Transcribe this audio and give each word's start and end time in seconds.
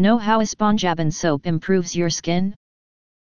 Know 0.00 0.16
how 0.16 0.38
Esponjabon 0.38 1.12
soap 1.12 1.44
improves 1.44 1.96
your 1.96 2.08
skin? 2.08 2.54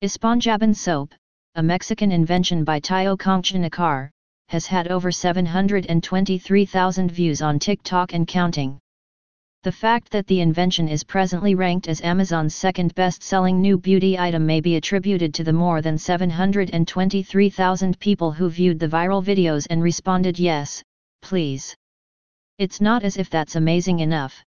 Esponjabon 0.04 0.76
soap, 0.76 1.12
a 1.56 1.64
Mexican 1.64 2.12
invention 2.12 2.64
by 2.64 2.80
Taio 2.80 3.18
Concha 3.18 4.12
has 4.50 4.68
had 4.68 4.90
over 4.90 5.12
723,000 5.12 7.12
views 7.12 7.42
on 7.42 7.58
TikTok 7.58 8.14
and 8.14 8.28
counting. 8.28 8.78
The 9.64 9.72
fact 9.72 10.12
that 10.12 10.28
the 10.28 10.42
invention 10.42 10.88
is 10.88 11.04
presently 11.04 11.56
ranked 11.56 11.88
as 11.88 12.00
Amazon's 12.02 12.54
second 12.54 12.94
best-selling 12.94 13.60
new 13.60 13.80
beauty 13.80 14.20
item 14.20 14.46
may 14.46 14.62
be 14.62 14.76
attributed 14.76 15.34
to 15.34 15.44
the 15.44 15.52
more 15.52 15.82
than 15.82 15.98
723,000 15.98 18.00
people 18.00 18.32
who 18.32 18.52
viewed 18.52 18.78
the 18.78 18.88
viral 18.88 19.26
videos 19.26 19.66
and 19.72 19.82
responded 19.82 20.38
yes, 20.38 20.84
please. 21.24 21.76
It's 22.60 22.80
not 22.80 23.02
as 23.02 23.18
if 23.18 23.32
that's 23.32 23.56
amazing 23.56 24.02
enough. 24.02 24.44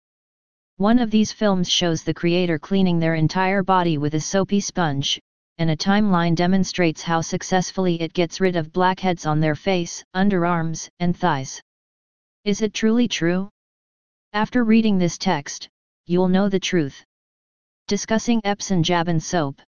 One 0.79 0.99
of 0.99 1.11
these 1.11 1.33
films 1.33 1.71
shows 1.71 2.03
the 2.03 2.15
creator 2.15 2.59
cleaning 2.59 2.99
their 2.99 3.15
entire 3.15 3.63
body 3.63 3.99
with 3.99 4.15
a 4.15 4.21
soapy 4.21 4.59
sponge, 4.61 5.21
and 5.59 5.71
a 5.71 5.77
timeline 5.77 6.35
demonstrates 6.35 7.03
how 7.03 7.21
successfully 7.21 8.01
it 8.01 8.15
gets 8.15 8.41
rid 8.41 8.57
of 8.57 8.73
blackheads 8.73 9.27
on 9.27 9.39
their 9.39 9.55
face, 9.55 10.03
underarms, 10.17 10.89
and 10.99 11.17
thighs. 11.17 11.61
Is 12.45 12.63
it 12.63 12.75
truly 12.75 13.07
true? 13.07 13.49
After 14.33 14.65
reading 14.65 14.99
this 14.99 15.19
text, 15.19 15.69
you'll 16.07 16.29
know 16.29 16.49
the 16.49 16.59
truth. 16.59 17.05
Discussing 17.87 18.41
Esponjabon 18.41 19.21
soap. 19.21 19.61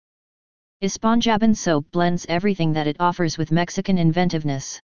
Esponjabon 0.81 1.55
soap 1.55 1.85
blends 1.91 2.25
everything 2.27 2.73
that 2.73 2.87
it 2.87 2.97
offers 2.99 3.37
with 3.37 3.51
Mexican 3.51 3.97
inventiveness. 3.97 4.79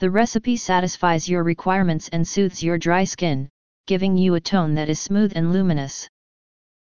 The 0.00 0.10
recipe 0.10 0.56
satisfies 0.56 1.28
your 1.28 1.42
requirements 1.42 2.08
and 2.12 2.28
soothes 2.28 2.62
your 2.62 2.78
dry 2.78 3.04
skin, 3.04 3.48
giving 3.90 4.16
you 4.16 4.36
a 4.36 4.40
tone 4.40 4.72
that 4.76 4.88
is 4.88 5.00
smooth 5.00 5.32
and 5.34 5.52
luminous. 5.52 6.08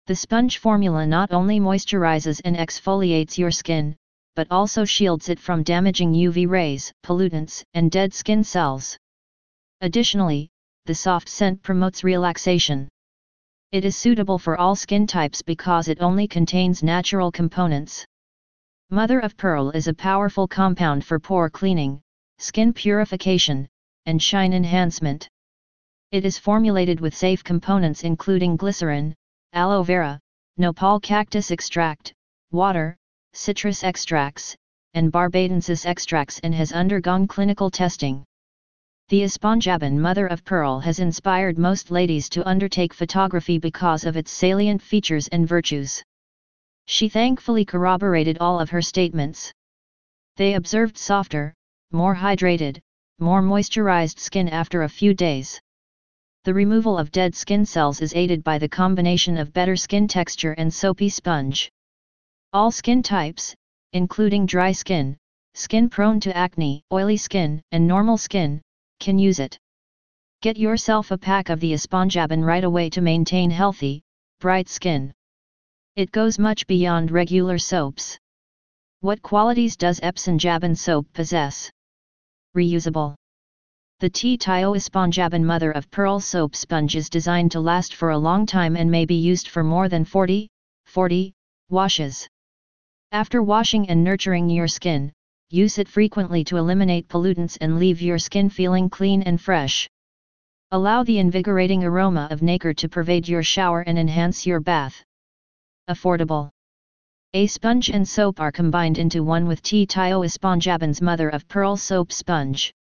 The 0.06 0.16
sponge 0.16 0.56
formula 0.56 1.06
not 1.06 1.34
only 1.34 1.60
moisturizes 1.60 2.40
and 2.46 2.56
exfoliates 2.56 3.36
your 3.36 3.50
skin, 3.50 3.94
but 4.34 4.46
also 4.50 4.86
shields 4.86 5.28
it 5.28 5.38
from 5.38 5.62
damaging 5.62 6.14
UV 6.14 6.48
rays, 6.48 6.90
pollutants, 7.02 7.62
and 7.74 7.90
dead 7.90 8.14
skin 8.14 8.42
cells. 8.42 8.96
Additionally, 9.82 10.48
the 10.86 10.94
soft 10.94 11.28
scent 11.28 11.62
promotes 11.62 12.04
relaxation. 12.04 12.88
It 13.70 13.84
is 13.84 13.98
suitable 13.98 14.38
for 14.38 14.56
all 14.56 14.74
skin 14.74 15.06
types 15.06 15.42
because 15.42 15.88
it 15.88 16.00
only 16.00 16.26
contains 16.26 16.82
natural 16.82 17.30
components. 17.30 18.06
Mother 18.88 19.20
of 19.20 19.36
pearl 19.36 19.68
is 19.72 19.88
a 19.88 20.00
powerful 20.08 20.48
compound 20.48 21.04
for 21.04 21.20
pore 21.20 21.50
cleaning, 21.50 22.00
skin 22.38 22.72
purification, 22.72 23.68
and 24.06 24.22
shine 24.22 24.54
enhancement. 24.54 25.28
It 26.14 26.24
is 26.24 26.38
formulated 26.38 27.00
with 27.00 27.12
safe 27.16 27.42
components 27.42 28.04
including 28.04 28.54
glycerin, 28.54 29.16
aloe 29.52 29.82
vera, 29.82 30.20
nopal 30.56 31.00
cactus 31.00 31.50
extract, 31.50 32.14
water, 32.52 32.96
citrus 33.32 33.82
extracts, 33.82 34.54
and 34.92 35.10
barbadensis 35.10 35.84
extracts 35.84 36.38
and 36.44 36.54
has 36.54 36.70
undergone 36.70 37.26
clinical 37.26 37.68
testing. 37.68 38.24
The 39.08 39.22
Esponjabon 39.22 39.98
mother 39.98 40.28
of 40.28 40.44
pearl 40.44 40.78
has 40.78 41.00
inspired 41.00 41.58
most 41.58 41.90
ladies 41.90 42.28
to 42.28 42.48
undertake 42.48 42.94
photography 42.94 43.58
because 43.58 44.04
of 44.04 44.16
its 44.16 44.30
salient 44.30 44.82
features 44.82 45.26
and 45.32 45.48
virtues. 45.48 46.00
She 46.86 47.08
thankfully 47.08 47.64
corroborated 47.64 48.38
all 48.38 48.60
of 48.60 48.70
her 48.70 48.82
statements. 48.82 49.52
They 50.36 50.54
observed 50.54 50.96
softer, 50.96 51.54
more 51.90 52.14
hydrated, 52.14 52.78
more 53.18 53.42
moisturized 53.42 54.20
skin 54.20 54.48
after 54.48 54.84
a 54.84 54.88
few 54.88 55.12
days. 55.12 55.60
The 56.44 56.52
removal 56.52 56.98
of 56.98 57.10
dead 57.10 57.34
skin 57.34 57.64
cells 57.64 58.02
is 58.02 58.14
aided 58.14 58.44
by 58.44 58.58
the 58.58 58.68
combination 58.68 59.38
of 59.38 59.54
better 59.54 59.76
skin 59.76 60.06
texture 60.06 60.52
and 60.52 60.72
soapy 60.72 61.08
sponge. 61.08 61.72
All 62.52 62.70
skin 62.70 63.02
types, 63.02 63.54
including 63.94 64.44
dry 64.44 64.72
skin, 64.72 65.16
skin 65.54 65.88
prone 65.88 66.20
to 66.20 66.36
acne, 66.36 66.82
oily 66.92 67.16
skin, 67.16 67.62
and 67.72 67.88
normal 67.88 68.18
skin, 68.18 68.60
can 69.00 69.18
use 69.18 69.38
it. 69.38 69.58
Get 70.42 70.58
yourself 70.58 71.10
a 71.12 71.16
pack 71.16 71.48
of 71.48 71.60
the 71.60 71.72
Esponjabon 71.72 72.44
right 72.44 72.64
away 72.64 72.90
to 72.90 73.00
maintain 73.00 73.50
healthy, 73.50 74.02
bright 74.38 74.68
skin. 74.68 75.14
It 75.96 76.12
goes 76.12 76.38
much 76.38 76.66
beyond 76.66 77.10
regular 77.10 77.56
soaps. 77.56 78.18
What 79.00 79.22
qualities 79.22 79.78
does 79.78 79.98
Esponjabon 80.00 80.76
soap 80.76 81.06
possess? 81.14 81.70
Reusable. 82.54 83.14
The 84.04 84.10
T. 84.10 84.36
Taio 84.36 84.76
Esponjabon 84.76 85.42
mother 85.42 85.70
of 85.70 85.90
pearl 85.90 86.20
soap 86.20 86.54
sponge 86.54 86.94
is 86.94 87.08
designed 87.08 87.52
to 87.52 87.60
last 87.60 87.94
for 87.94 88.10
a 88.10 88.18
long 88.18 88.44
time 88.44 88.76
and 88.76 88.90
may 88.90 89.06
be 89.06 89.14
used 89.14 89.48
for 89.48 89.64
more 89.64 89.88
than 89.88 90.04
40, 90.04 90.46
40 90.84 91.32
washes. 91.70 92.28
After 93.12 93.42
washing 93.42 93.88
and 93.88 94.04
nurturing 94.04 94.50
your 94.50 94.68
skin, 94.68 95.10
use 95.48 95.78
it 95.78 95.88
frequently 95.88 96.44
to 96.44 96.58
eliminate 96.58 97.08
pollutants 97.08 97.56
and 97.62 97.78
leave 97.78 98.02
your 98.02 98.18
skin 98.18 98.50
feeling 98.50 98.90
clean 98.90 99.22
and 99.22 99.40
fresh. 99.40 99.88
Allow 100.70 101.04
the 101.04 101.18
invigorating 101.18 101.82
aroma 101.82 102.28
of 102.30 102.42
nacre 102.42 102.74
to 102.74 102.90
pervade 102.90 103.26
your 103.26 103.42
shower 103.42 103.80
and 103.80 103.98
enhance 103.98 104.44
your 104.44 104.60
bath. 104.60 105.02
Affordable. 105.88 106.50
A 107.32 107.46
sponge 107.46 107.88
and 107.88 108.06
soap 108.06 108.38
are 108.38 108.52
combined 108.52 108.98
into 108.98 109.24
one 109.24 109.46
with 109.46 109.62
T. 109.62 109.86
Taio 109.86 110.26
Esponjabon's 110.26 111.00
mother 111.00 111.30
of 111.30 111.48
pearl 111.48 111.78
soap 111.78 112.12
sponge. 112.12 112.74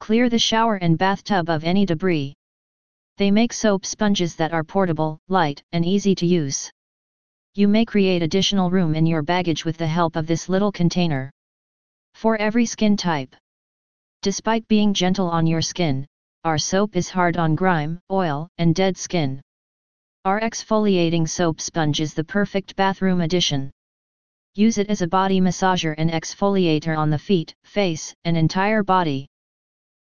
Clear 0.00 0.28
the 0.28 0.38
shower 0.38 0.76
and 0.76 0.96
bathtub 0.96 1.50
of 1.50 1.64
any 1.64 1.84
debris. 1.84 2.34
They 3.18 3.30
make 3.30 3.52
soap 3.52 3.84
sponges 3.84 4.36
that 4.36 4.52
are 4.52 4.64
portable, 4.64 5.18
light, 5.28 5.62
and 5.72 5.84
easy 5.84 6.14
to 6.14 6.26
use. 6.26 6.70
You 7.54 7.66
may 7.68 7.84
create 7.84 8.22
additional 8.22 8.70
room 8.70 8.94
in 8.94 9.06
your 9.06 9.22
baggage 9.22 9.64
with 9.64 9.76
the 9.76 9.86
help 9.86 10.16
of 10.16 10.26
this 10.26 10.48
little 10.48 10.70
container. 10.70 11.32
For 12.14 12.36
every 12.36 12.64
skin 12.64 12.96
type. 12.96 13.34
Despite 14.22 14.68
being 14.68 14.94
gentle 14.94 15.28
on 15.28 15.46
your 15.46 15.62
skin, 15.62 16.06
our 16.44 16.58
soap 16.58 16.96
is 16.96 17.10
hard 17.10 17.36
on 17.36 17.56
grime, 17.56 18.00
oil, 18.10 18.48
and 18.58 18.74
dead 18.74 18.96
skin. 18.96 19.42
Our 20.24 20.40
exfoliating 20.40 21.28
soap 21.28 21.60
sponge 21.60 22.00
is 22.00 22.14
the 22.14 22.24
perfect 22.24 22.76
bathroom 22.76 23.20
addition. 23.20 23.70
Use 24.54 24.78
it 24.78 24.88
as 24.88 25.02
a 25.02 25.08
body 25.08 25.40
massager 25.40 25.94
and 25.98 26.10
exfoliator 26.10 26.96
on 26.96 27.10
the 27.10 27.18
feet, 27.18 27.54
face, 27.64 28.14
and 28.24 28.36
entire 28.36 28.82
body. 28.82 29.28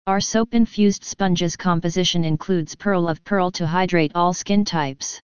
Our 0.08 0.22
soap-infused 0.22 1.04
sponge's 1.04 1.56
composition 1.56 2.24
includes 2.24 2.76
pearl 2.76 3.08
of 3.08 3.24
pearl 3.24 3.50
to 3.54 3.66
hydrate 3.66 4.12
all 4.14 4.34
skin 4.34 4.64
types. 4.64 5.20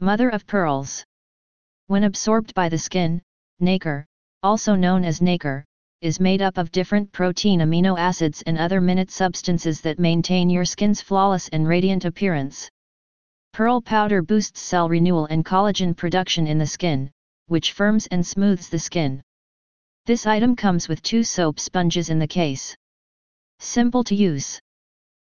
Mother 0.00 0.30
of 0.30 0.46
pearls. 0.46 1.04
When 1.86 2.04
absorbed 2.04 2.54
by 2.54 2.70
the 2.70 2.78
skin, 2.78 3.20
nacre, 3.58 4.06
also 4.42 4.74
known 4.74 5.04
as 5.04 5.20
nacre, 5.20 5.66
is 6.00 6.18
made 6.18 6.40
up 6.40 6.56
of 6.56 6.72
different 6.72 7.12
protein 7.12 7.60
amino 7.60 7.98
acids 7.98 8.42
and 8.46 8.56
other 8.56 8.80
minute 8.80 9.10
substances 9.10 9.82
that 9.82 9.98
maintain 9.98 10.48
your 10.48 10.64
skin's 10.64 11.02
flawless 11.02 11.48
and 11.48 11.68
radiant 11.68 12.06
appearance. 12.06 12.70
Pearl 13.52 13.82
powder 13.82 14.22
boosts 14.22 14.62
cell 14.62 14.88
renewal 14.88 15.26
and 15.26 15.44
collagen 15.44 15.94
production 15.94 16.46
in 16.46 16.56
the 16.56 16.66
skin, 16.66 17.10
which 17.48 17.72
firms 17.72 18.06
and 18.06 18.26
smooths 18.26 18.70
the 18.70 18.78
skin. 18.78 19.20
This 20.06 20.26
item 20.26 20.56
comes 20.56 20.88
with 20.88 21.02
two 21.02 21.22
soap 21.22 21.60
sponges 21.60 22.08
in 22.08 22.18
the 22.18 22.26
case. 22.26 22.74
Simple 23.62 24.02
to 24.04 24.14
use. 24.14 24.58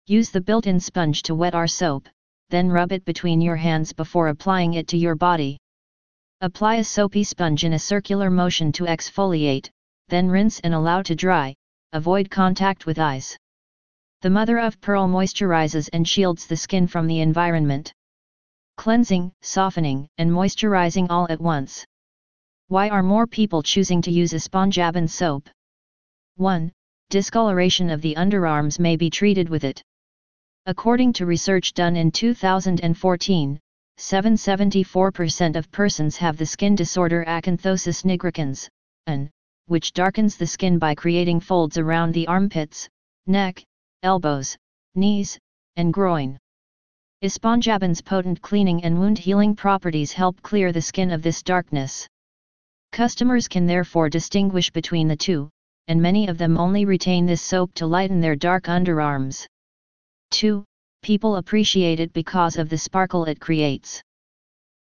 Use 0.07 0.31
the 0.31 0.39
built-in 0.39 0.79
sponge 0.79 1.23
to 1.23 1.35
wet 1.35 1.53
our 1.53 1.67
soap, 1.67 2.07
then 2.49 2.69
rub 2.69 2.93
it 2.93 3.03
between 3.03 3.41
your 3.41 3.57
hands 3.57 3.91
before 3.91 4.29
applying 4.29 4.75
it 4.75 4.87
to 4.87 4.97
your 4.97 5.15
body. 5.15 5.59
Apply 6.39 6.75
a 6.75 6.83
soapy 6.85 7.25
sponge 7.25 7.65
in 7.65 7.73
a 7.73 7.79
circular 7.79 8.29
motion 8.29 8.71
to 8.73 8.85
exfoliate, 8.85 9.69
then 10.07 10.29
rinse 10.29 10.61
and 10.61 10.73
allow 10.73 11.01
to 11.01 11.15
dry, 11.15 11.53
avoid 11.91 12.29
contact 12.31 12.85
with 12.85 12.97
eyes. 12.97 13.37
The 14.21 14.29
mother 14.29 14.57
of 14.57 14.79
pearl 14.79 15.07
moisturizes 15.07 15.89
and 15.91 16.07
shields 16.07 16.47
the 16.47 16.55
skin 16.55 16.87
from 16.87 17.07
the 17.07 17.19
environment. 17.19 17.93
Cleansing, 18.77 19.33
softening, 19.41 20.07
and 20.17 20.31
moisturizing 20.31 21.07
all 21.09 21.27
at 21.29 21.41
once. 21.41 21.85
Why 22.69 22.87
are 22.87 23.03
more 23.03 23.27
people 23.27 23.61
choosing 23.63 24.01
to 24.03 24.11
use 24.11 24.31
a 24.31 24.39
sponge 24.39 24.79
and 24.79 25.11
soap? 25.11 25.49
1. 26.37 26.71
Discoloration 27.09 27.89
of 27.89 28.01
the 28.01 28.15
underarms 28.15 28.79
may 28.79 28.95
be 28.95 29.09
treated 29.09 29.49
with 29.49 29.63
it. 29.63 29.83
According 30.65 31.13
to 31.13 31.25
research 31.25 31.73
done 31.73 31.95
in 31.95 32.11
2014, 32.11 33.59
774% 33.99 35.55
of 35.55 35.71
persons 35.71 36.17
have 36.17 36.37
the 36.37 36.45
skin 36.45 36.75
disorder 36.75 37.23
acanthosis 37.27 38.03
nigricans, 38.03 38.67
an 39.07 39.29
which 39.67 39.93
darkens 39.93 40.35
the 40.35 40.47
skin 40.47 40.79
by 40.79 40.95
creating 40.95 41.39
folds 41.39 41.77
around 41.77 42.13
the 42.13 42.27
armpits, 42.27 42.89
neck, 43.27 43.63
elbows, 44.01 44.57
knees, 44.95 45.37
and 45.75 45.93
groin. 45.93 46.37
Esponjabon's 47.23 48.01
potent 48.01 48.41
cleaning 48.41 48.83
and 48.83 48.99
wound 48.99 49.17
healing 49.17 49.55
properties 49.55 50.11
help 50.11 50.41
clear 50.41 50.71
the 50.71 50.81
skin 50.81 51.11
of 51.11 51.21
this 51.21 51.41
darkness. 51.41 52.07
Customers 52.91 53.47
can 53.47 53.65
therefore 53.65 54.09
distinguish 54.09 54.69
between 54.71 55.07
the 55.07 55.15
two, 55.15 55.49
and 55.87 56.01
many 56.01 56.27
of 56.27 56.37
them 56.37 56.57
only 56.57 56.85
retain 56.85 57.25
this 57.25 57.41
soap 57.41 57.73
to 57.75 57.85
lighten 57.85 58.21
their 58.21 58.35
dark 58.35 58.65
underarms. 58.65 59.45
2. 60.31 60.63
People 61.01 61.35
appreciate 61.35 61.99
it 61.99 62.13
because 62.13 62.57
of 62.57 62.69
the 62.69 62.77
sparkle 62.77 63.25
it 63.25 63.39
creates. 63.39 64.01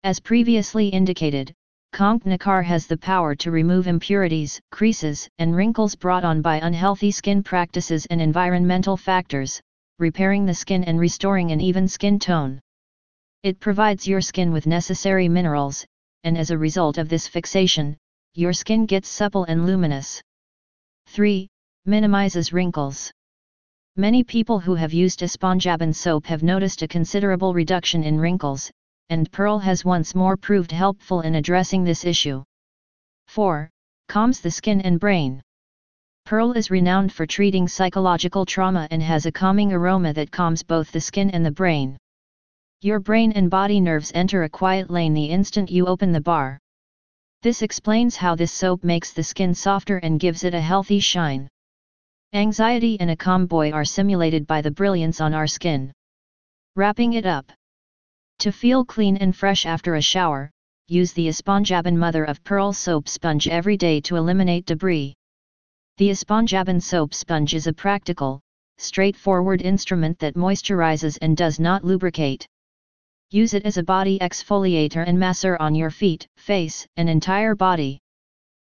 As 0.04 0.20
previously 0.20 0.88
indicated, 0.88 1.54
Conch 1.94 2.24
Nacar 2.24 2.64
has 2.64 2.88
the 2.88 2.98
power 2.98 3.36
to 3.36 3.52
remove 3.52 3.88
impurities, 3.88 4.62
creases, 4.72 5.28
and 5.40 5.56
wrinkles 5.56 5.96
brought 5.96 6.24
on 6.24 6.42
by 6.42 6.58
unhealthy 6.58 7.12
skin 7.12 7.44
practices 7.44 8.06
and 8.06 8.22
environmental 8.22 8.96
factors, 8.96 9.60
repairing 10.00 10.46
the 10.46 10.54
skin 10.54 10.84
and 10.86 11.00
restoring 11.00 11.52
an 11.52 11.60
even 11.60 11.88
skin 11.88 12.18
tone. 12.18 12.62
It 13.44 13.60
provides 13.60 14.08
your 14.08 14.22
skin 14.22 14.54
with 14.54 14.68
necessary 14.68 15.28
minerals, 15.28 15.86
and 16.24 16.38
as 16.38 16.50
a 16.50 16.58
result 16.58 16.98
of 16.98 17.10
this 17.10 17.28
fixation, 17.28 17.98
your 18.36 18.54
skin 18.54 18.86
gets 18.86 19.10
supple 19.10 19.44
and 19.44 19.66
luminous. 19.66 20.22
3. 21.12 21.46
Minimizes 21.86 22.54
wrinkles. 22.54 23.12
Many 23.98 24.24
people 24.24 24.62
who 24.62 24.76
have 24.76 24.94
used 24.94 25.20
Esponjabon 25.20 25.94
soap 25.94 26.26
have 26.28 26.42
noticed 26.42 26.84
a 26.84 26.88
considerable 26.88 27.54
reduction 27.54 28.02
in 28.02 28.18
wrinkles, 28.18 28.72
and 29.10 29.30
Pearl 29.30 29.60
has 29.60 29.84
once 29.84 30.16
more 30.16 30.38
proved 30.38 30.72
helpful 30.72 31.20
in 31.20 31.36
addressing 31.36 31.84
this 31.84 32.06
issue. 32.06 32.42
4. 33.28 33.70
Calms 34.08 34.40
the 34.40 34.52
skin 34.52 34.80
and 34.80 35.02
brain. 35.02 35.42
Pearl 36.26 36.54
is 36.54 36.72
renowned 36.72 37.12
for 37.12 37.26
treating 37.26 37.68
psychological 37.68 38.46
trauma 38.46 38.88
and 38.90 39.04
has 39.04 39.26
a 39.26 39.34
calming 39.34 39.74
aroma 39.74 40.14
that 40.14 40.32
calms 40.32 40.64
both 40.64 40.94
the 40.94 41.02
skin 41.02 41.30
and 41.32 41.46
the 41.46 41.52
brain. 41.52 41.98
Your 42.80 43.02
brain 43.02 43.34
and 43.34 43.50
body 43.50 43.82
nerves 43.82 44.14
enter 44.16 44.44
a 44.44 44.50
quiet 44.50 44.90
lane 44.90 45.14
the 45.14 45.26
instant 45.26 45.70
you 45.70 45.88
open 45.88 46.14
the 46.14 46.22
bar. 46.22 46.58
This 47.44 47.64
explains 47.64 48.16
how 48.16 48.36
this 48.36 48.52
soap 48.52 48.84
makes 48.84 49.14
the 49.14 49.24
skin 49.24 49.56
softer 49.56 49.98
and 49.98 50.20
gives 50.20 50.44
it 50.44 50.54
a 50.54 50.62
healthy 50.62 51.00
shine. 51.00 51.48
Anxiety 52.34 53.00
and 53.00 53.10
a 53.10 53.16
calm 53.16 53.48
boy 53.48 53.72
are 53.72 53.84
simulated 53.84 54.46
by 54.46 54.62
the 54.62 54.70
brilliance 54.70 55.20
on 55.20 55.34
our 55.34 55.48
skin. 55.48 55.92
Wrapping 56.76 57.14
it 57.14 57.26
up. 57.26 57.52
To 58.40 58.52
feel 58.52 58.86
clean 58.86 59.18
and 59.18 59.36
fresh 59.36 59.66
after 59.66 59.96
a 59.96 60.02
shower, 60.02 60.52
use 60.88 61.14
the 61.14 61.28
Esponjabon 61.30 61.98
Mother 61.98 62.26
of 62.26 62.44
Pearl 62.44 62.74
soap 62.74 63.10
sponge 63.10 63.48
every 63.48 63.76
day 63.76 64.02
to 64.02 64.18
eliminate 64.18 64.68
debris. 64.68 65.16
The 65.98 66.12
Esponjabon 66.12 66.80
soap 66.80 67.14
sponge 67.14 67.56
is 67.56 67.66
a 67.66 67.74
practical, 67.74 68.40
straightforward 68.78 69.64
instrument 69.64 70.20
that 70.20 70.36
moisturizes 70.36 71.18
and 71.24 71.36
does 71.36 71.60
not 71.60 71.84
lubricate. 71.84 72.46
Use 73.34 73.54
it 73.54 73.66
as 73.66 73.78
a 73.78 73.84
body 73.84 74.20
exfoliator 74.20 75.06
and 75.08 75.18
masser 75.18 75.56
on 75.62 75.74
your 75.74 75.90
feet, 75.90 76.28
face, 76.36 76.86
and 76.98 77.10
entire 77.10 77.56
body. 77.56 78.01